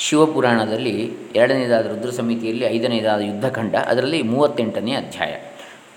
[0.00, 5.32] ಶಿವಪುರಾಣದಲ್ಲಿ ಎರಡನೇದಾದ ರುದ್ರ ಸಮಿತಿಯಲ್ಲಿ ಐದನೇದಾದ ಯುದ್ಧಖಂಡ, ಅದರಲ್ಲಿ ಮೂವತ್ತೆಂಟನೇ ಅಧ್ಯಾಯ.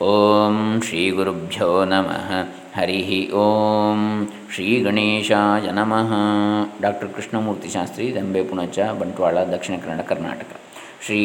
[0.04, 2.30] ಓಂ ಶ್ರೀ ಗುರುಭ್ಯೋ ನಮಃ.
[2.78, 4.02] ಹರಿ ಓಂ
[4.54, 6.12] ಶ್ರೀ ಗಣೇಶಾಯ ನಮಃ.
[6.82, 10.52] ಡಾಕ್ಟರ್ ಕೃಷ್ಣಮೂರ್ತಿ ಶಾಸ್ತ್ರಿ, ದಂಬೆ ಪುಣಚ, ಬಂಟ್ವಾಳ, ದಕ್ಷಿಣ ಕನ್ನಡ, ಕರ್ನಾಟಕ.
[11.06, 11.22] ಶ್ರೀ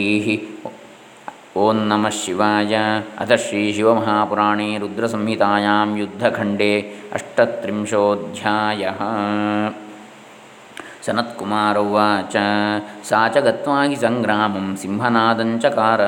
[1.57, 2.77] ಓಂ ನಮಃ ಶಿವಾಯ.
[3.19, 6.73] ಅಥ ಶ್ರೀ ಶಿವಮಹಾಪುರಾಣೇ ರುದ್ರಸಂಹಿತಾಯಾಂ ಯುದ್ಧಖಂಡೇ
[7.13, 8.85] ಅಷ್ಟತ್ರಿಂಶೋಧ್ಯಾಯ.
[11.09, 12.37] ಸನತ್ಕುಮಾರೌವಾಚ
[13.09, 16.01] ಸಾ ಚ ಗತ್ವಾ ಹಿ ಸಂಗ್ರಾಮಂ ಸಿಂಹನಾದಂಚಕಾರ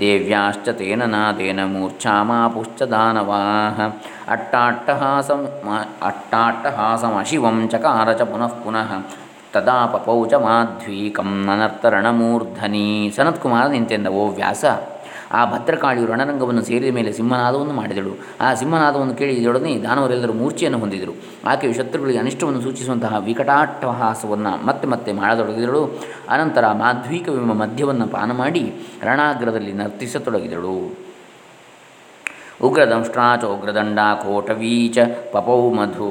[0.00, 3.78] ದೇವ್ಯಾಶ್ಚ ತೇನ ನಾದೇನ ಮೂರ್ಛಾಮಾಪುಶ್ಚ ದಾನವಾಃ
[4.34, 5.42] ಅಟ್ಟಾಟ್ಟಹಾಸಂ
[6.08, 8.90] ಅಟ್ಟಾಟ್ಟಹಾಸಮಶಿವಂ ಚಕಾರ ಚ ಪುನಃ ಪುನಃ
[9.54, 12.86] ತದಾ ಪಪೌ ಚ ಮಾಧ್ವೀಕಂ ನನರ್ತರಣಮೂರ್ಧನಿ
[13.16, 14.64] ಸನತ್ಕುಮಾರ ನಿಂತೆಂದ ಓ ವ್ಯಾಸ
[15.34, 18.12] ಆ ಭದ್ರಕಾಳಿಯು ರಣರಂಗವನ್ನು ಸೇರಿದ ಮೇಲೆ ಸಿಂಹನಾದವನ್ನು ಮಾಡಿದಳು.
[18.40, 21.14] ಆ ಸಿಂಹನಾದವನ್ನು ಕೇಳಿದೊಡನೆ ದಾನವರೆಲ್ಲರೂ ಮೂರ್ಛೆಯನ್ನು ಹೊಂದಿದರು.
[21.44, 25.82] ಆಕೆಯು ಶತ್ರುಗಳಿಗೆ ಅನಿಷ್ಟವನ್ನು ಸೂಚಿಸುವಂತಹ ವಿಕಟಾಟ್ಟಹಾಸವನ್ನು ಮತ್ತೆ ಮತ್ತೆ ಮಾಡತೊಡಗಿದಳು.
[26.28, 28.64] ಅನಂತರ ಮಾಧ್ವೀಕವೆಂಬ ಮದ್ಯವನ್ನು ಪಾನ ಮಾಡಿ
[29.02, 30.76] ರಣಾಗ್ರದಲ್ಲಿ ನರ್ತಿಸತೊಡಗಿದಳು.
[32.62, 34.98] ಉಗ್ರದಂಷ್ಟ್ರಾಚ ಉಗ್ರದಂಡ ಕೋಟವೀಚ
[35.32, 36.10] ಪಪೌ ಮಧು.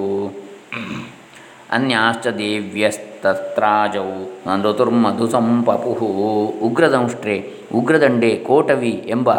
[1.71, 3.12] ಅನ್ಯಾಶ್ಚ ದೇವ್ಯಸ್ತತ್ರಾಜೌ
[4.63, 5.91] ಋತುರ್ಮಧು ಸಂಪಪು
[6.67, 9.29] ಉಗ್ರದಂಷ್ಟ್ರೆ, ಉಗ್ರದಂಡೆ ಕೋಟವಿ ಎಂಬ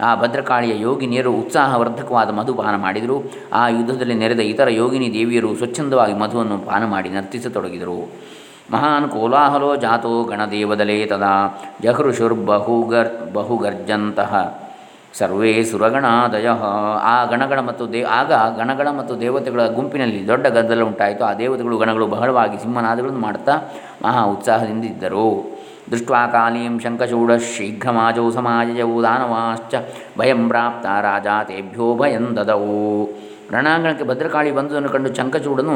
[0.00, 3.32] ಆ ಭದ್ರಕಾಳಿಯ ಯೋಗಿನಿಯರು ಉತ್ಸಾಹವರ್ಧಕವಾದ ಮಧುಪಾನ ಮಾಡಿದರು.
[3.52, 8.12] ಆ ಯುದ್ಧದಲ್ಲಿ ನೆರೆದ ಇತರ ಯೋಗಿನಿ ದೇವಿಯರು ಸ್ವಚ್ಛಂದವಾಗಿ ಮಧುವನ್ನು ಪಾನ ಮಾಡಿ ನರ್ತಿಸತೊಡಗಿದರು.
[8.70, 14.63] ಮಹಾನ್ ಕೋಲಾಹಲೋ ಜಾತೋ ಗಣದೇವದಲೇ ತದಾ ಜಹೃಷುರ್ಬಹುಗರ್ ಬಹುಗರ್ಜಂತಹ
[15.18, 16.48] ಸರ್ವೇ ಸುರಗಣಾದಯ.
[17.12, 21.24] ಆ ಗಣಗಳ ಮತ್ತು ದೇ, ಆಗ ಗಣಗಳ ಮತ್ತು ದೇವತೆಗಳ ಗುಂಪಿನಲ್ಲಿ ದೊಡ್ಡ ಗದ್ದಲ ಉಂಟಾಯಿತು.
[21.24, 23.56] ಆ ದೇವತೆಗಳು ಗಣಗಳು ಬಹಳವಾಗಿ ಸಿಂಹನಾದಗಳನ್ನು ಮಾಡ್ತಾ
[24.04, 25.28] ಮಹಾ ಉತ್ಸಾಹದಿಂದ ಇದ್ದರು.
[25.90, 29.74] ದೃಷ್ಟ್ವಾ ಕಾಲೀಂ ಶಂಕಚೂಡ ಶೀಘ್ರಮಾಜೌ ಸಮಾಜಯವು ದಾನವಾಶ್ಚ
[30.18, 32.78] ಭಯಂ ಪ್ರಾಪ್ತ ರಾಜ ತೇಭ್ಯೋ ಭಯಂ ದದವು
[33.54, 35.74] ರಣಾಂಗಣಕ್ಕೆ ಭದ್ರಕಾಳಿ ಬಂದುದನ್ನು ಕಂಡು ಶಂಕಚೂಡನು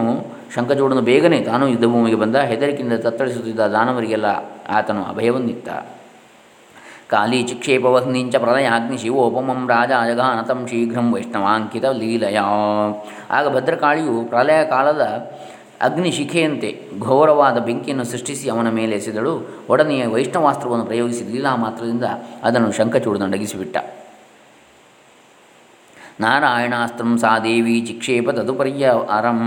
[0.55, 4.28] ಶಂಕಚೂಡನು ಬೇಗನೆ ತಾನು ಯುದ್ಧಭೂಮಿಗೆ ಬಂದ, ಹೆದರಿಕೆಯಿಂದ ತತ್ತಳಿಸುತ್ತಿದ್ದ ದಾನವರಿಗೆಲ್ಲ
[4.69, 5.69] ಆತನು ಅಭಯವನ್ನಿತ್ತ.
[7.09, 12.38] ಕಾಲಿ ಚಿಕ್ಷೇಪವಹ್ನಿಂಚ ಪ್ರಲಯಾಗ್ನಿ ಶಿವೋಪಮಂ ರಾಜ ಅಜಘಾನತಂ ಶೀಘ್ರಂ ವೈಷ್ಣವಾಂಕಿತ ಲೀಲಯ
[13.31, 15.31] ಆಗ ಭದ್ರಕಾಳಿಯು ಪ್ರಳಯ ಕಾಲದ
[15.81, 19.34] ಅಗ್ನಿಶಿಖೆಯಂತೆ ಘೋರವಾದ ಬೆಂಕಿಯನ್ನು ಸೃಷ್ಟಿಸಿ ಅವನ ಮೇಲೆ ಎಸೆದಳು.
[19.69, 22.05] ಒಡನೆಯ ವೈಷ್ಣವಾಸ್ತ್ರವನ್ನು ಪ್ರಯೋಗಿಸಿ ಲೀಲಾ ಮಾತ್ರದಿಂದ
[22.43, 23.77] ಅದನ್ನು ಶಂಖಚೂಡನಡಗಿಸಿಬಿಟ್ಟ
[26.21, 29.41] ನಾರಾಯಣಾಸ್ತ್ರಂ ಸಾ ದೇವಿ ಚಿಕ್ಷೇಪ ತದುಪರ್ಯ ಅರಂ.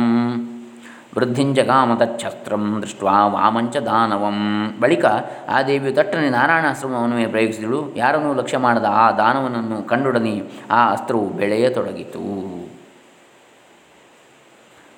[1.17, 4.37] ವೃದ್ಧಿಂಚ ಕಾಮತಚ್ಛಸ್ತ್ರಂ ದೃಷ್ಟ ವಾಮಂಚ ದಾನವಂ.
[4.79, 5.05] ಬಳಿಕ
[5.49, 10.35] ಆ ದೇವಿಯು ತಟ್ಟನೆ ನಾರಾಯಣಾಶ್ರಮವನ್ನು ಪ್ರಯೋಗಿಸಿದಳು ಯಾರನ್ನೂ ಲಕ್ಷ್ಯ ಮಾಡದ ಆ ದಾನವನನ್ನು ಕಂಡೊಡನೆ
[10.71, 12.23] ಆ ಅಸ್ತ್ರವು ಬೆಳೆಯತೊಡಗಿತು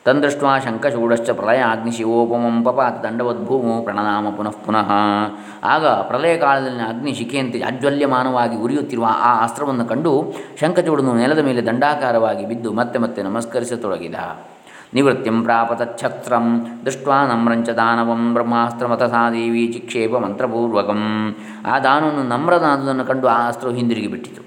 [0.05, 4.89] ತಂದೃಷ್ಟ ಶಂಕಚೂಡಶ್ಚ ಪ್ರಳಯ ಅಗ್ನಿಶಿವೋಪಮಂ ಪಪಾತ ದಂಡವದ್ಭೂಮೋ ಪ್ರಣನಾಮ ಪುನಃ ಪುನಃ.
[5.63, 12.71] ಆಗ ಪ್ರಳಯ ಕಾಲದಲ್ಲಿ ಅಗ್ನಿ ಶಿಖೆಯಂತೆ ಅಜ್ವಲ್ಯಮಾನವಾಗಿ ಉರಿಯುತ್ತಿರುವ ಆ ಅಸ್ತ್ರವನ್ನು ಕಂಡು ಶಂಕಚೂಡನು ನೆಲದ ಮೇಲೆ ದಂಡಾಕಾರವಾಗಿ ಬಿದ್ದು
[12.73, 14.15] ಮತ್ತೆ ಮತ್ತೆ ನಮಸ್ಕರಿಸತೊಡಗಿದ.
[14.95, 16.45] ನಿವೃತ್ತಿಂ ಪ್ರಾಪ ತಚ್ಛತ್ರಂ
[17.31, 21.01] ನಮ್ರಂಚ ದಾನವಂ ಬ್ರಹ್ಮಾಸ್ತ್ರಮತ ಸಾ ದೇವಿ ಚಿಕ್ಷೇಪ ಮಂತ್ರಪೂರ್ವಕಂ
[21.65, 24.41] ಆ ದಾನವನ್ನು ನಮ್ರನಾದುದನ್ನು ಕಂಡು ಆ ಅಸ್ತ್ರವು ಹಿಂದಿರುಗಿ ಬಿಟ್ಟಿತು.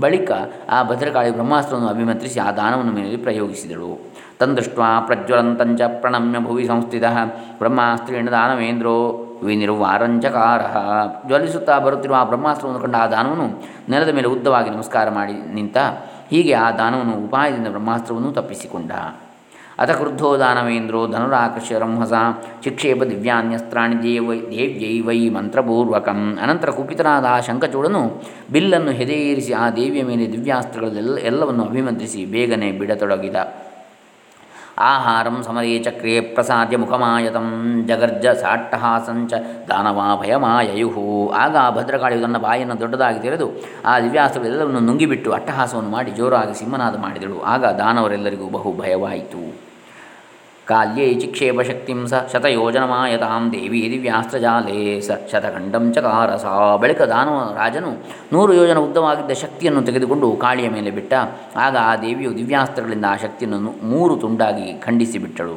[0.00, 0.30] ಬಳಿಕ
[0.70, 3.90] ಆ ಭದ್ರಕಾಳಿ ಬ್ರಹ್ಮಾಸ್ತ್ರವನ್ನು ಅಭಿಮಂತ್ರಿಸಿ ಆ ದಾನವನ್ನು ಮೇಲೆ ಪ್ರಯೋಗಿಸಿದಳು.
[4.40, 7.04] ತಂದೃಷ್ಟ ಪ್ರಜ್ವಲಂತಂಚ ಪ್ರಣಮ್ಯ ಭುವಿ ಸಂಸ್ಥಿತ
[7.58, 10.60] ಬ್ರಹ್ಮಾಸ್ತ್ರೇಣ ದಾನವೇಂದ್ರೋ ವಿನಿರ್ವಾರಂಚಕಾರ।
[11.26, 13.48] ಜ್ವಲಿಸುತ್ತಾ ಬರುತ್ತಿರುವ ಆ ಬ್ರಹ್ಮಾಸ್ತ್ರವನ್ನು ಕಂಡ ಆ ದಾನವನ್ನು
[13.88, 15.76] ನೆಲದ ಮೇಲೆ ಉದ್ದವಾಗಿ ನಮಸ್ಕಾರ ಮಾಡಿ ನಿಂತ
[16.30, 18.92] ಹೀಗೆ ಆ ದಾನವನ್ನು ಉಪಾಯದಿಂದ ಬ್ರಹ್ಮಾಸ್ತ್ರವನ್ನು ತಪ್ಪಿಸಿಕೊಂಡ.
[19.82, 22.12] ಅಥ ಕ್ರುದ್ಧೋ ದಾನವೇಂದ್ರೋ ಧನುರಾಕರ್ಷ್ಯ ರಂಹಸ
[22.64, 28.02] ಶಿಕ್ಷೇಪ ದಿವ್ಯಾನ್ಯಸ್ತ್ರಾಣಿ ದೇವೈ ದೇವ್ಯೈ ವೈ ಮಂತ್ರಪೂರ್ವಕಂ ಅನಂತರ ಕುಪಿತನಾದ ಆ ಶಂಕಚೂಡನು
[28.52, 33.36] ಬಿಲ್ಲನ್ನು ಹೆದೆಯೇರಿಸಿ ಆ ದೇವಿಯ ಮೇಲೆ ದಿವ್ಯಾಸ್ತ್ರಗಳೆಲ್ಲ ಎಲ್ಲವನ್ನು ಅಭಿಮಂತ್ರಿಸಿ ಬೇಗನೆ ಬಿಡತೊಡಗಿದ.
[34.90, 37.48] ಆಹಾರಂ ಸಮರೇ ಚಕ್ರೇ ಪ್ರಸಾದ್ಯ ಮುಖಮಾಯತಂ,
[37.88, 39.32] ಜಗರ್ಜ ಸಾಟ್ಟಹಾಸಂಚ
[39.68, 43.48] ದಾನವಾ ಭಯಮಾಯಯುಹು ಆಗ ಆ ಭದ್ರಕಾಳಿಯು ತನ್ನ ಬಾಯನ್ನು ದೊಡ್ಡದಾಗಿ ತೆರೆದು
[43.84, 47.40] ಆ ದಿವ್ಯಾಸ್ತ್ರಗಳೆಲ್ಲವನ್ನು ನುಂಗಿಬಿಟ್ಟು ಅಟ್ಟಹಾಸವನ್ನು ಮಾಡಿ ಜೋರಾಗಿ ಸಿಂಹನಾದ ಮಾಡಿದಳು.
[47.54, 49.69] ಆಗ ದಾನವರೆಲ್ಲರಿಗೂ ಬಹು ಭಯವಾಯಿತು.
[50.70, 57.90] ಕಾಲ್ಯೇ ಚಿಕ್ಷೇಪ ಶಕ್ತಿಂ ಸ ಶತಯೋಜನಮಾಯತಾಂ ದೇವಿ ದಿವ್ಯಾಸ್ತ್ರಜಾಲೇ ಸ ಶತಖಂಡಂ ಚಕಾರ ಸಾ ಬಳಿಕ ದಾನವ ರಾಜನು
[58.32, 61.12] ನೂರು ಯೋಜನ ಉದ್ದವಾಗಿದ್ದ ಶಕ್ತಿಯನ್ನು ತೆಗೆದುಕೊಂಡು ಕಾಳಿಯ ಮೇಲೆ ಬಿಟ್ಟ.
[61.64, 65.56] ಆಗ ಆ ದೇವಿಯು ದಿವ್ಯಾಸ್ತ್ರಗಳಿಂದ ಆ ಶಕ್ತಿಯನ್ನು ಮೂರು ತುಂಡಾಗಿ ಖಂಡಿಸಿಬಿಟ್ಟಳು.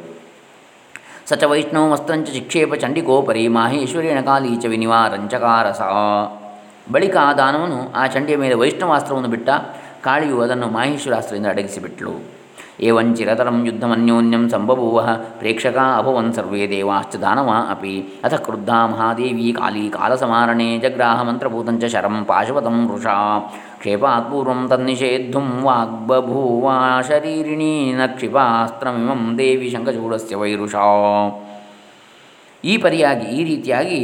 [1.30, 4.20] ಸ ಚ ವೈಷ್ಣವಸ್ತ್ರಂಚ ಚಿಕ್ಷೇಪ ಚಂಡಿಕೋಪರಿ ಮಾಹೇಶ್ವರೇಣ
[4.64, 5.88] ಚ ವಿನಿವಾರಂಚಕಾರ ಸಾ
[6.92, 9.50] ಬಳಿಕ ಆ ದಾನವನು ಆ ಚಂಡಿಯ ಮೇಲೆ ವೈಷ್ಣವಾಸ್ತ್ರವನ್ನು ಬಿಟ್ಟ.
[10.04, 12.14] ಕಾಳಿಯು ಅದನ್ನು ಮಾಹೇಶ್ವರಾಸ್ತ್ರದಿಂದ ಅಡಗಿಸಿಬಿಟ್ಟಳು
[14.50, 15.00] ಸಂಬಭೂವ
[15.40, 17.94] ಪ್ರೇಕ್ಷಕಾ ಅಭವನ್ ಸರ್ವೇ ದೇವಾಶ್ಚ ದಾನವಾ ಅಪಿ
[18.26, 23.16] ಅಥ ಕ್ರುದ್ಧಾ ಮಹಾದೇವಿ ಕಾಲಿ ಕಾಲಸಮಾರಣೆ ಜಗ್ರಾಹ ಮಂತ್ರಭೂತಂಚ ಶರಂ ಪಾಶವತಂ ವೃಷಾ
[23.80, 30.86] ಕ್ಷೇಪಾತ್ ಪೂರ್ವಂ ತನ್ನಿಷೇದ್ಧುಂ ವಾಗ್ಬಭೂವಾ ಶರೀರಿಣೀ ನ ಕ್ಷಿಪಾಸ್ತ್ರಮಿಮಂ ದೇವಿ ಶಂಖಚೂಡಸ್ಯ ವೈರುಷಾ
[32.64, 34.00] ಈ ಪರಿಯಾಗಿ ಈ ರೀತಿಯಾಗಿ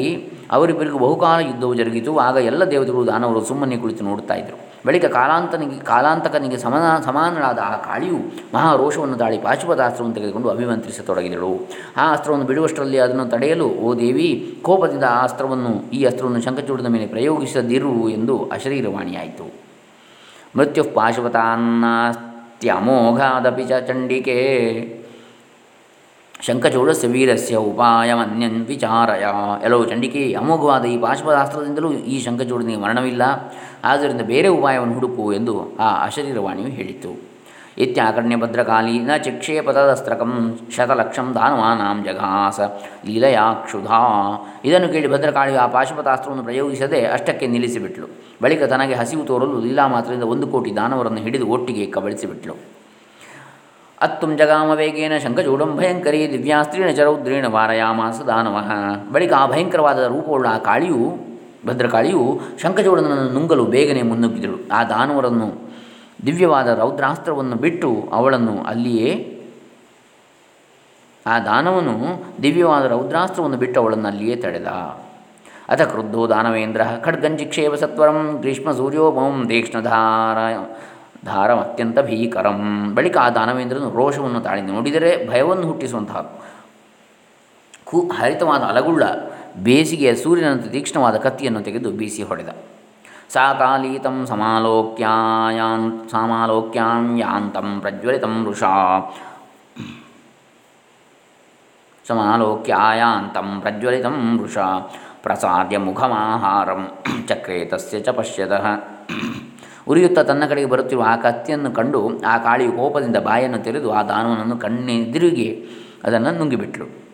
[0.52, 2.18] ಅವರಿಬ್ಬರಿಗೂ ಬಹುಕಾಲ ಯುದ್ಧವು ಜರುಗಿತು.
[2.18, 4.70] ಆಗ ಎಲ್ಲ ದೇವತೆಗಳು ದಾನವರು ಸುಮ್ಮನೆ ಕುಳಿತು ನೋಡುತ್ತಾ ಇದ್ದರು.
[4.86, 8.18] ಬಳಿಕ ಕಾಲಾಂತನಿಗೆ, ಕಾಲಾಂತಕನಿಗೆ ಸಮಾನ, ಸಮಾನಳಾದ ಆ ಕಾಳಿಯು
[8.54, 11.68] ಮಹಾ ರೋಷವನ್ನು ದಾಳಿ ಪಾಶುಪದ ಅಸ್ತ್ರವನ್ನು ತೆಗೆದುಕೊಂಡು ಅಭಿಮಂತ್ರಿಸತೊಡಗಿದಳು.
[11.98, 18.10] ಆ ಅಸ್ತ್ರವನ್ನು ಬಿಡುವಷ್ಟರಲ್ಲಿ ಅದನ್ನು ತಡೆಯಲು, ಓ ದೇವಿ, ಕೋಪದಿಂದ ಆ ಅಸ್ತ್ರವನ್ನು, ಈ ಅಸ್ತ್ರವನ್ನು ಶಂಕಚೂಡದ ಮೇಲೆ ಪ್ರಯೋಗಿಸದಿರು
[18.10, 19.70] ಎಂದು ಅಶರೀರವಾಣಿಯಾಯಿತು.
[20.58, 24.99] ಮೃತ್ಯು ಪಾಶುಪತಾನ್ನಾಸ್ತ್ಯಮೋಘಾದಪಿ ಚ ಚಂಡಿಕೆ
[26.46, 29.26] ಶಂಖಚೂಡಸ್ಯ ವೀರಸ್ಯ ಉಪಾಯವನ್ಯನ್ ವಿಚಾರಯ
[29.64, 33.24] ಎಲ್ಲೋ ಚಂಡಿಕೆ ಅಮೋಘವಾದ ಈ ಪಾಶುಪದಾಸ್ತ್ರದಿಂದಲೂ ಈ ಶಂಖಚೂಡನಿಗೆ ಮರಣವಿಲ್ಲ.
[33.84, 37.12] ಆದ್ದರಿಂದ ಬೇರೆ ಉಪಾಯವನ್ನು ಹುಡುಕು ಎಂದು ಆ ಅಶರೀರವಾಣಿಯು ಹೇಳಿತು.
[37.78, 40.32] ಇತ್ಯಾಕರ್ಣ್ಯ ಭದ್ರಕಾಲೀನ ನ ಚಿಕ್ಷೇಪತದಸ್ತ್ರಕಂ
[40.76, 42.60] ಶತಲಕ್ಷಂ ದಾನವಾನಾಂ ಜಘಾಸ
[43.06, 44.02] ಲೀಲಯಾಕ್ಷುಧಾ
[44.66, 48.10] ಇದನ್ನು ಕೇಳಿ ಭದ್ರಕಾಳಿಯು ಆ ಪಾಶುಪತಾಸ್ತ್ರವನ್ನು ಪ್ರಯೋಗಿಸದೆ ಅಷ್ಟಕ್ಕೆ ನಿಲ್ಲಿಸಿಬಿಟ್ಲು.
[48.44, 52.79] ಬಳಿಕ ತನಗೆ ಹಸಿವು ತೋರಲು ಲೀಲಾ ಮಾತ್ರದಿಂದ ಒಂದು ಕೋಟಿ ದಾನವರನ್ನು ಹಿಡಿದು ಒಟ್ಟಿಗೆ ಕಬಳಿಸಿಬಿಟ್ಲು.
[54.02, 58.70] ಅತ್ತುಂ ಜಗಾಮ ವೇಗೇನ ಶಂಖಚೂಡಂ ಭಯಂಕರಿ ದಿವ್ಯಾಸ್ತ್ರೀಣ ಚರೌದ್ರೇಣ ವಾರಯಾಮಾಸ ದಾನವಃ
[59.12, 61.18] ಬಳಿಕ ಆ ಭಯಂಕರವಾದ ರೂಪವುಳ್ಳ ಆ ಕಾಳಿಯು,
[61.66, 64.58] ಭದ್ರಕಾಳಿಯು ಶಂಖಚೂಡನನ್ನು ನುಂಗಲು ಬೇಗನೆ ಮುನ್ನುಗ್ಗಿದಳು.
[64.72, 65.50] ಆ ದಾನವರನ್ನು,
[66.26, 69.12] ದಿವ್ಯವಾದ ರೌದ್ರಾಸ್ತ್ರವನ್ನು ಬಿಟ್ಟು ಅವಳನ್ನು ಅಲ್ಲಿಯೇ,
[71.28, 71.96] ಆ ದಾನವನು
[72.44, 74.68] ದಿವ್ಯವಾದ ರೌದ್ರಾಸ್ತ್ರವನ್ನು ಬಿಟ್ಟು ಅವಳನ್ನು ಅಲ್ಲಿಯೇ ತಡೆದ.
[75.70, 80.38] ಅಥ ಕ್ರುದ್ಧೋ ದಾನವೇಂದ್ರ ಖಡ್ಗಂಜಿಕ್ಷೇಪ ಸತ್ವರಂ, ಗ್ರೀಷ್ಮ ಸೂರ್ಯೋಪಮಂ ತೀಕ್ಷ್ಣಧಾರ
[81.26, 82.60] ಧಾರಂ ಅತ್ಯಂತ ಭೀಕರಂ.
[82.96, 86.40] ಬಳಿಕ ಆ ದಾನವೇಂದ್ರನು ರೋಷವನ್ನು ತಾಳಿ ನೋಡಿದರೆ ಭಯವನ್ನು ಹುಟ್ಟಿಸುವಂತಹ
[87.86, 89.04] ಕು ಹರಿತವಾದ ಅಲಗುಳ್ಳ
[89.58, 92.50] ಬೇಸಿಗೆಯ ಸೂರ್ಯನಂತೆ ತೀಕ್ಷ್ಣವಾದ ಕತ್ತಿಯನ್ನು ತೆಗೆದು ಬೀಸಿ ಹೊಡೆದ.
[93.30, 98.74] ಸಾ ಸಮಾಲೋಕ್ಯಾಂ ಸಮಾಲೋಕ್ಯಾಯಾನ್ ಸಮಾಲೋಕ್ಯಾಂ ಯಾಂತಂ ಪ್ರಜ್ವಲಿತಂ ವೃಷಾ.
[102.08, 104.68] ಸಮಾಲೋಕ್ಯಾಯಾಂತಂ ಪ್ರಜ್ವಲಿತಂ ವೃಷಾ.
[105.24, 106.90] ಪ್ರಸಾದ್ಯ ಮುಖಮಾಹಾರಂ
[107.28, 108.66] ಚಕ್ರೇತಸ್ಯ ಚ ಪಶ್ಯತಃ.
[109.90, 115.66] ಉರಿಯುತ್ತಾ ತನ್ನ ಕಡೆಗೆ ಬರುತ್ತಿರುವ ಆ ಕತ್ತಿಯನ್ನು ಕಂಡು ಆ ಕಾಳಿಯು ಕೋಪದಿಂದ ಬಾಯನ್ನು ತೆರೆದು ಆ ದಾನವನನ್ನು ಕಣ್ಣೆದಿರುಗಿ
[116.04, 117.10] ಅದನ್ನು ನುಂಗಿಬಿಟ್ಲು.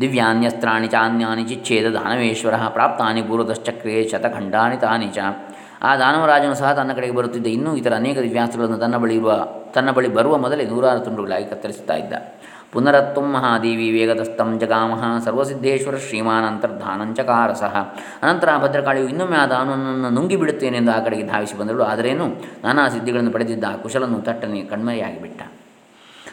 [0.00, 5.18] ದಿವ್ಯಾನ್ಯಸ್ತ್ರಾಣಿ ಚಾನ್ಯಾನಿ ಚಿಚ್ಛೇದ ದಾನವೇಶ್ವರ ಪ್ರಾಪ್ತಾನಿ ಪೂರ್ವದಶ್ಚಕ್ರೆ ಶತಖಂಡಾನಿ ತಾನಿ ಚ.
[5.82, 10.08] ಆ ದಾನವರಾಜನು ಸಹ ತನ್ನ ಕಡೆಗೆ ಬರುತ್ತಿದ್ದ ಇನ್ನೂ ಇತರ ಅನೇಕ ದಿವ್ಯಾಸ್ತ್ರಗಳನ್ನು ತನ್ನ ಬಳಿ ಇರುವ ತನ್ನ ಬಳಿ
[10.08, 12.12] ಬರುವ ಮೊದಲೇ ನೂರಾರು ತುಂಡುಗಳಾಗಿ ಕತ್ತರಿಸುತ್ತಾ ಇದ್ದ.
[12.72, 21.00] ಪುನರತ್ವಂ ಮಹಾದೇವಿ ವೇಗದಸ್ತಂ ಜಗಾಮಹ ಸರ್ವಸಿದ್ಧೇಶ್ವರ ಶ್ರೀಮಾನ್ ಅಂತರ್ಧಾನಂಚಕಾರ ಸಹ ಅನಂತರ ಭದ್ರಕಾಳಿಯು ಇನ್ನೊಮ್ಮೆ ಆ ದಾನವನ್ನು ನುಂಗಿಬಿಡುತ್ತೇನೆಂದು ಆ
[21.00, 21.82] ಕಡೆಗೆ ಧಾವಿಸಿ ಬಂದಳು.
[21.82, 22.26] ಆದರೇನು?
[22.64, 25.42] ನಾನಾ ಸಿದ್ಧಿಗಳನ್ನು ಪಡೆದಿದ್ದ ಆ ಕುಶಲನ್ನು ತಟ್ಟನೆ ಕಣ್ಮರೆಯಾಗಿಬಿಟ್ಟ.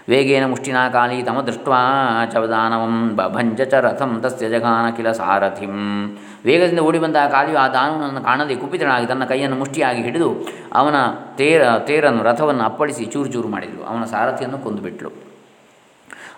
[0.10, 1.80] ವೇಗೇನ ಮುಷ್ಟಿನಾ ಕಾಲಿ ತಮ ದೃಷ್ಟ್ವಾ
[2.34, 6.06] ಚವದಾನವಂ ಬಭಂಜ ಚ ರಥಂ ತಸ್ಯ ಜಗಾನ ಕಿಲ ಸಾರಥಿಂ.
[6.45, 10.95] ವೇಗದಿಂದ ಓಡಿ ಬಂದ ಆ ಕಾಲಿಯು ಆ ದಾನವನನ್ನು ಕಾಣದೆ ಕುಪಿತನಾಗಿ ತನ್ನ ಕೈಯನ್ನು ಮುಷ್ಟಿಯಾಗಿ ಹಿಡಿದು ಅವನ
[11.36, 13.83] ತೇರ ತೇರನ್ನು ರಥವನ್ನು ಅಪ್ಪಳಿಸಿ ಚೂರು ಚೂರು ಮಾಡಿದಳು.
[13.83, 15.27] ಅವನ ಸಾರಥಿಯನ್ನು ಕೊಂದುಬಿಟ್ಲು.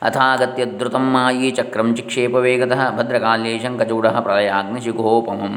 [0.02, 5.56] ಅಥಾಗತ್ಯ ಧೃತಂ ಮಾಯೀ ಚಕ್ರಂ ಚಿಕ್ಷೇಪ ವೇಗತಃ ಭದ್ರಕಾಲ್ಯೇ ಶಂಖಚೂಡ ಪ್ರಳಯಾಗ್ನಿಶಿಖೋಪಮಂ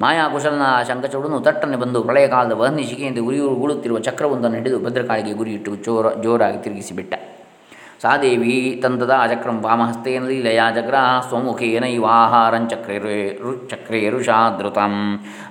[0.00, 5.76] ಮಾಯಾಕುಶಲನ ಆ ಶಂಖಚೂಡನು ತಟ್ಟನೆ ಬಂದು ಪ್ರಳಯಕಾಲದ ಕಾಲದ ವಹ್ನಿ ಶಿಖೆಯಿಂದ ಉರಿ ಉಗುಳುತ್ತಿರುವ ಚಕ್ರವೊಂದನ್ನು ಹಿಡಿದು ಭದ್ರಕಾಳಿಗೆ ಗುರಿಯಿಟ್ಟು
[5.76, 7.14] ಜೋರ ಜೋರಾಗಿ ತಿರುಗಿಸಿಬಿಟ್ಟ.
[8.02, 10.94] ಸಾ ದೇವಿ ತಂತದ ಚಕ್ರಂ ವಾಮಹಸ್ತೇನ ಲೀಲಯಾ ಜಗ್ರ
[11.28, 14.94] ಸ್ವಮುಖೇನ ಇವಾಹಾರಂ ಚಕ್ರೇ ಚಕ್ರೇರುಷಾ ಧೃತಂ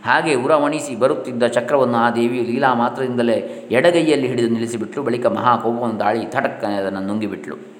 [0.05, 3.39] ಹಾಗೆ ಉರವಣಿಸಿ ಬರುತ್ತಿದ್ದ ಚಕ್ರವನ್ನು ಆ ದೇವಿಯು ಲೀಲಾ ಮಾತ್ರದಿಂದಲೇ
[3.71, 5.03] ಎಡಗೈಯಲ್ಲಿ ಹಿಡಿದು ನಿಲ್ಲಿಸಿಬಿಟ್ಲು.
[5.03, 6.23] ಬಳಿಕ ಮಹಾಕೋಪವನ್ನು ದಾಳಿ
[6.77, 7.76] ಅದನ್ನು ನುಂಗಿಬಿಟ್ಲು.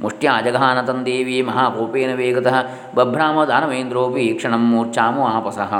[0.00, 2.56] ಮುಷ್ಟ್ಯಾ ಜಘಾನ ದೇವಿ ಮಹಾಕೋಪೇನ ವೇಗತಃ
[2.94, 5.72] ಬಭ್ರಾಮ ದಾನವೇಂದ್ರೋಪಿ ಕ್ಷಣಂ ಮೂರ್ಛಾಮು ಆಪಸಃ.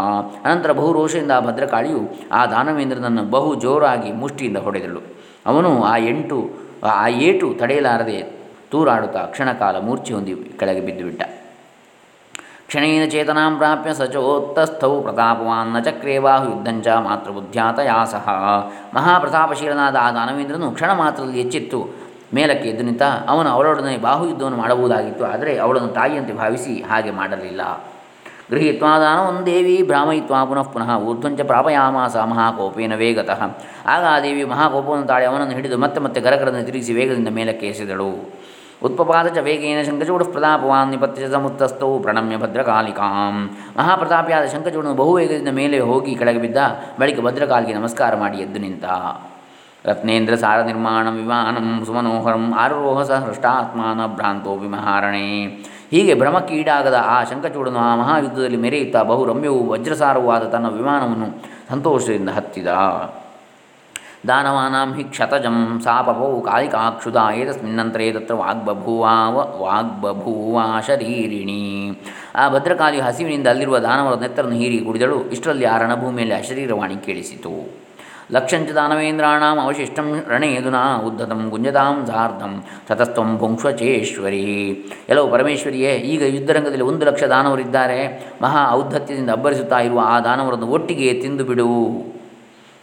[0.44, 2.00] ಅನಂತರ ಬಹುರೋಷದಿಂದ ಆ ಭದ್ರಕಾಳಿಯು
[2.32, 5.02] ಆ ದಾನವೇಂದ್ರನನ್ನು ಬಹು ಜೋರಾಗಿ ಮುಷ್ಟಿಯಿಂದ ಹೊಡೆದಳು.
[5.46, 6.50] ಅವನು ಆ ಎಂಟು,
[6.84, 8.38] ಆ ಏಟು ತಡೆಯಲಾರದೆ
[8.70, 11.22] ತೂರಾಡುತ್ತಾ ಕ್ಷಣಕಾಲ ಮೂರ್ಛೆ ಹೊಂದಿ ಕೆಳಗೆ ಬಿದ್ದುಬಿಟ್ಟ.
[12.66, 18.28] ಕ್ಷಣೇನ ಚೇತನಾಂ ಪ್ರಾಪ್ಯ ಸಚೋತ್ತಸ್ಥೌ ಪ್ರತಾಪವಾನ್ನ ಚಕ್ರೇ ಬಾಹು ಯುದ್ಧಂಚ ಮಾತೃಬುದ್ಧ್ಯಾತಯಾ ಸಹ
[18.94, 22.07] ಮಹಾಪ್ರತಾಪಶೀಲನಾದ ಆ ದಾನವೇಂದ್ರನು ಕ್ಷಣ ಮಾತ್ರದಲ್ಲಿ ಎಚ್ಚೆತ್ತು.
[22.34, 27.62] ಮೇಲಕ್ಕೆ ಎದ್ದು ನಿಂತ, ಅವನು ಅವಳೊಡನೆ ಬಾಹುಯುದ್ಧವನ್ನು ಮಾಡಬಹುದಾಗಿತ್ತು, ಆದರೆ ಅವಳನ್ನು ತಾಯಿಯಂತೆ ಭಾವಿಸಿ ಹಾಗೆ ಮಾಡಲಿಲ್ಲ.
[28.50, 33.40] ಗೃಹೀತ್ವಾ ದಾನವನ್ ದೇವಿ ಭ್ರಾಮಯಿತ್ವಾ ಪುನಃ ಪುನಃ ಊರ್ಧ್ವಂಚ ಪ್ರಾಪಯಾಮಾಸ ಮಹಾಕೋಪೇನ ವೇಗತಃ.
[33.86, 38.10] ಆಗ ಆ ದೇವಿ ಮಹಾಕೋಪವನ್ನು ತಾಳೆ ಅವನನ್ನು ಹಿಡಿದು ಮತ್ತೆ ಮತ್ತೆ ಗರಗರನ್ನು ತಿರುಗಿಸಿ ವೇಗದಿಂದ ಮೇಲಕ್ಕೆ ಎಸೆದಳು.
[38.86, 43.36] ಉತ್ಪಪಾದ ಚ ವೇಗೇನ ಶಂಕಚೂಡ ಪ್ರತಾಪವಾನ್ ನಿಪತ್ಯ ಸಮುತ್ತಸ್ಥವು ಪ್ರಣಮ್ಯ ಭದ್ರಕಾಲಿಕಾಂ.
[43.78, 46.58] ಮಹಾಪ್ರತಾಪಿಯಾದ ಶಂಕಚೂಡನು ಬಹುವೇಗದಿಂದ ಮೇಲೆ ಹೋಗಿ ಕೆಳಗೆ ಬಿದ್ದ,
[47.00, 48.84] ಬಳಿಕ ಭದ್ರಕಾಲಿಗೆ ನಮಸ್ಕಾರ ಮಾಡಿ ಎದ್ದು ನಿಂತ.
[49.84, 55.46] ರತ್ನೇಂದ್ರ ಸಾರ ನಿರ್ಮಾಣ ವಿಮಾನಂ ಸುಮನೋಹರಂ ಆರೋಹ ಸಹ ಹೃಷ್ಟಾತ್ಮಾನ ಭ್ರಾಂತೋ ವಿಮಹಾರಣೆ
[55.92, 61.28] ಹೀಗೆ ಭ್ರಮಕ್ಕೀಡಾಗದ ಆ ಶಂಕಚೂಡನು ಆ ಮಹಾಯುದ್ಧದಲ್ಲಿ ಮೆರೆಯುತ್ತಾ ಬಹು ರಮ್ಯವು ವಜ್ರಸಾರವಾದ ತನ್ನ ವಿಮಾನವನ್ನು
[61.70, 62.66] ಸಂತೋಷದಿಂದ ಹತ್ತಿದ.
[64.28, 71.90] ದಾನವಾನಾಂ ಹಿ ಕ್ಷತಜಂ ಸಾಪಪೌ ಕಾಲಿಕಾಕ್ಷುದ ಏತಸ್ಮಿನ್ನಂತರೇ ತತ್ರ ವಾಗ್ಬಭೂವಾವ ವಾಗ್ಬಭೂವಾ ಶರೀರಿಣಿ.
[72.34, 75.24] ಆ ಭದ್ರಕಾಲಿಯು ಹಸಿವಿನಿಂದ ಅಲ್ಲಿರುವ ದಾನವರ ನೆತ್ತರನ್ನು ಹೀರಿ ಕುಡಿದಳು.
[75.24, 77.87] ಇಷ್ಟರಲ್ಲಿ ಆ ರಣಭೂಮಿಯಲ್ಲಿ ಅಶರೀರವಾಣಿ ಕೇಳಿಸಿತು.
[78.36, 82.52] ಲಕ್ಷಂಚ ದಾನವೇಂದ್ರಾಣಾಂ ಅವಶಿಷ್ಟಂ ರಣೇದುನಾ ಉದ್ಧತಂ ಗುಂಜತಾಂ ಸಾರ್ಧಂ
[82.88, 84.44] ತತಸ್ತ್ವಂ ಪುಂಕ್ಷಚೇಶ್ವರಿ
[85.10, 88.00] ಎಲ್ಲೋ ಪರಮೇಶ್ವರಿಯೇ, ಈಗ ಯುದ್ಧರಂಗದಲ್ಲಿ ಒಂದು ಲಕ್ಷ ದಾನವರಿದ್ದಾರೆ.
[88.42, 91.70] ಮಹಾ ಔದ್ಧತ್ಯದಿಂದ ಅಬ್ಬರಿಸುತ್ತಾ ಇರುವ ಆ ದಾನವರನ್ನು ಒಟ್ಟಿಗೆ ತಿಂದು ಬಿಡು.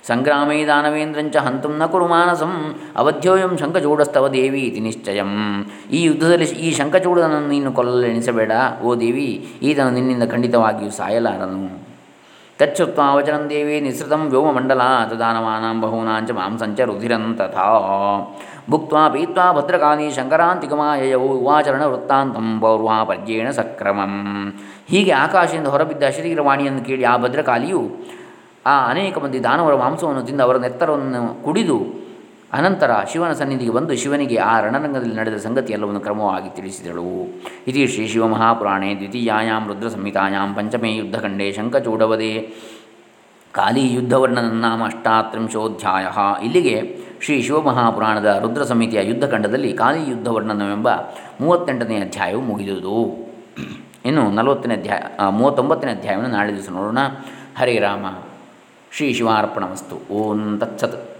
[0.07, 2.51] ಸಂಗ್ರಾಮೇ ದಾನವೇಂದ್ರಂಚ ಹಂತಂ ನ ಕುರು ಮಾನಸಂ
[3.01, 5.31] ಅವಧ್ಯೋಯಂ ಶಂಖಚೂಡಸ್ತವ ದೇವಿ ಇತಿ ನಿಶ್ಚಯಂ.
[5.91, 8.51] ಈ ಯುದ್ಧದಲ್ಲಿ ಈ ಶಂಖಚೂಡನನ್ನು ನೀನು ಕೊಲ್ಲಲೆಣಿಸಬೇಡ.
[8.83, 9.29] ಓ ದೇವಿ,
[9.61, 11.63] ಈತನು ನಿನ್ನಿಂದ ಖಂಡಿತವಾಗಿಯೂ ಸಾಯಲಾರನು.
[12.59, 14.81] ತಚ್ಚುತ್ವಾ ವಚನಂ ದೇವಿ ನಿಸೃತಂ ವ್ಯೋಮಮಂಡಲ
[15.13, 17.65] ದಾನವಾಂ ಬಹೂನಾಂಚ ಮಾಂಸಂಚ ರುಧಿರಂ ತಥಾ
[18.69, 24.13] ಭುಕ್ತ್ವಾ ಪೀತ್ವಾ ಭದ್ರಕಾಲಿ ಶಂಕರಾಂತಿಕಮಾಯಯೌ ಉವಾಚರಣ ವೃತ್ತಾಂತಂ ಪೌರ್ವಾಪರ್ಯೇಣ ಸಕ್ರಮಂ
[24.89, 27.81] ಹೀಗೆ ಆಕಾಶದಿಂದ ಹೊರಬಿದ್ದ ಶರೀರವಾಣಿಯನ್ನು ಕೇಳಿ ಆ ಭದ್ರಕಾಲಿಯು
[28.65, 31.77] ಆ ಅನೇಕ ಮಂದಿ ದಾನವರ ಮಾಂಸವನ್ನು ತಿಂದು ಅವರ ನೆತ್ತರವನ್ನು ಕುಡಿದು
[32.55, 37.27] ಅನಂತರ ಶಿವನ ಸನ್ನಿಧಿಗೆ ಬಂದು ಶಿವನಿಗೆ ಆ ರಣರಂಗದಲ್ಲಿ ನಡೆದ ಸಂಗತಿ ಎಲ್ಲವನ್ನು ಕ್ರಮವಾಗಿ ತಿಳಿಸಿದಳು.
[37.67, 42.33] ಇತಿ ಶ್ರೀ ಶಿವಮಹಾಪುರಾಣೇ ದ್ವಿತೀಯಾಂ ರುದ್ರ ಸಂಹಿತಾಯಾಂ ಪಂಚಮೇ ಯುದ್ಧಖಂಡೇ ಶಂಖಚೂಡವದೆ.
[43.51, 46.05] ಕಾಲಿ ಯುದ್ಧವರ್ಣನಾಮ ಅಷ್ಟಾತ್ರಿಂಶೋಧ್ಯಾಯ
[46.43, 50.89] ಇಲ್ಲಿಗೆ ಶ್ರೀ ಶಿವಮಹಾಪುರಾಣದ ರುದ್ರ ಸಮಿತಿಯ ಯುದ್ಧಖಂಡದಲ್ಲಿ ಕಾಲಿ ಯುದ್ಧವರ್ಣನವೆಂಬ
[51.41, 53.25] ಮೂವತ್ತೆಂಟನೇ ಅಧ್ಯಾಯವು ಮುಗಿದುದು.
[54.05, 56.97] ಇನ್ನು ನಲವತ್ತನೇ ಅಧ್ಯಾಯ ಮೂವತ್ತೊಂಬತ್ತನೇ ಅಧ್ಯಾಯವನ್ನು ನಾಳೆ ದಿವಸ ನೋಡೋಣ.
[57.57, 58.05] ಹರೇ ರಾಮ.
[58.91, 60.13] ಶ್ರೀ ಶಿವಾರ್ಪಣಮಸ್ತು.
[60.13, 61.14] ಓಂ ತತ್ಸತ್.